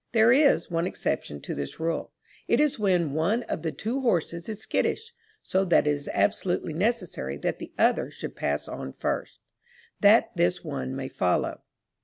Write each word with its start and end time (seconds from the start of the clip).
There 0.13 0.33
is 0.33 0.71
one 0.71 0.87
exception 0.87 1.41
to 1.41 1.53
this 1.53 1.79
rule; 1.79 2.11
it 2.47 2.59
is 2.59 2.79
when 2.79 3.13
one 3.13 3.43
of 3.43 3.61
the 3.61 3.71
two 3.71 4.01
horses 4.01 4.49
is 4.49 4.59
skittish, 4.61 5.13
so 5.43 5.63
that 5.65 5.85
it 5.85 5.91
is 5.91 6.09
absolutely 6.11 6.73
necessary 6.73 7.37
that 7.37 7.59
the 7.59 7.71
other 7.77 8.09
should 8.09 8.35
pass 8.35 8.67
on 8.67 8.93
first, 8.93 9.41
that 9.99 10.35
this 10.35 10.63
one 10.63 10.95
may 10.95 11.07
follow. 11.07 11.61